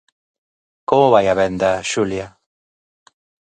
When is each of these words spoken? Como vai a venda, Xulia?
Como 0.89 1.11
vai 1.13 1.25
a 1.29 1.35
venda, 1.41 1.71
Xulia? 1.91 2.27